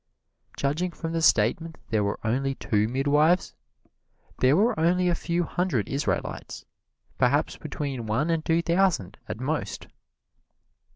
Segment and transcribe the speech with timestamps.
[0.57, 3.53] Judging from the statement that there were only two midwives,
[4.39, 6.65] there were only a few hundred Israelites
[7.19, 9.89] perhaps between one and two thousand, at most.